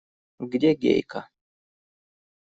[0.39, 1.29] Где Гейка?